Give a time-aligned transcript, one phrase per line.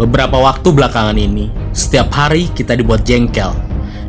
[0.00, 3.52] Beberapa waktu belakangan ini, setiap hari kita dibuat jengkel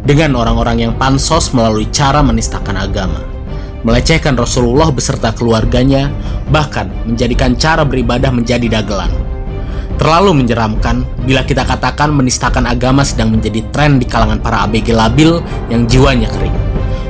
[0.08, 3.19] dengan orang-orang yang pansos melalui cara menistakan agama,
[3.83, 6.08] melecehkan Rasulullah beserta keluarganya,
[6.48, 9.12] bahkan menjadikan cara beribadah menjadi dagelan.
[10.00, 15.43] Terlalu menyeramkan bila kita katakan menistakan agama sedang menjadi tren di kalangan para ABG labil
[15.67, 16.55] yang jiwanya kering.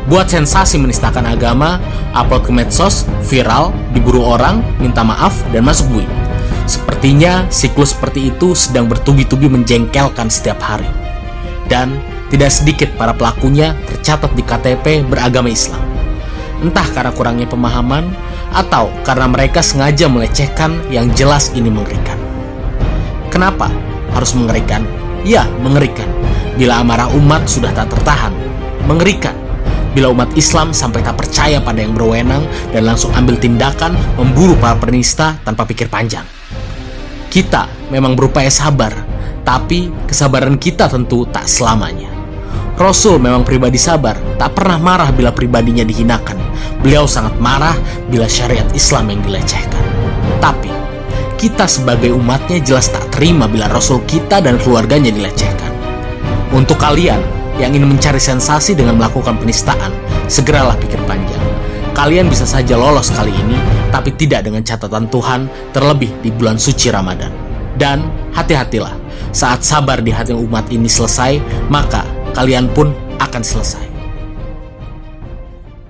[0.10, 1.78] Buat sensasi menistakan agama,
[2.18, 6.21] upload ke medsos, viral, diburu orang, minta maaf, dan masuk bui.
[6.70, 10.88] Sepertinya siklus seperti itu sedang bertubi-tubi menjengkelkan setiap hari.
[11.68, 11.98] Dan
[12.32, 15.84] tidak sedikit para pelakunya tercatat di KTP beragama Islam.
[16.62, 18.08] Entah karena kurangnya pemahaman
[18.54, 22.16] atau karena mereka sengaja melecehkan yang jelas ini mengerikan.
[23.34, 23.72] Kenapa
[24.14, 24.86] harus mengerikan?
[25.26, 26.08] Ya, mengerikan.
[26.56, 28.36] Bila amarah umat sudah tak tertahan,
[28.86, 29.41] mengerikan.
[29.92, 34.80] Bila umat Islam sampai tak percaya pada yang berwenang dan langsung ambil tindakan memburu para
[34.80, 36.24] penista tanpa pikir panjang.
[37.28, 38.92] Kita memang berupaya sabar,
[39.44, 42.08] tapi kesabaran kita tentu tak selamanya.
[42.80, 46.40] Rasul memang pribadi sabar, tak pernah marah bila pribadinya dihinakan.
[46.82, 47.76] Beliau sangat marah
[48.08, 49.84] bila syariat Islam yang dilecehkan.
[50.42, 50.72] Tapi,
[51.38, 55.70] kita sebagai umatnya jelas tak terima bila Rasul kita dan keluarganya dilecehkan.
[56.52, 57.22] Untuk kalian
[57.62, 59.94] yang ingin mencari sensasi dengan melakukan penistaan,
[60.26, 61.40] segeralah pikir panjang.
[61.94, 63.62] Kalian bisa saja lolos kali ini,
[63.94, 67.30] tapi tidak dengan catatan Tuhan, terlebih di bulan suci Ramadan.
[67.78, 68.98] Dan hati-hatilah,
[69.30, 71.38] saat sabar di hati umat ini selesai,
[71.70, 72.02] maka
[72.34, 72.90] kalian pun
[73.22, 73.91] akan selesai.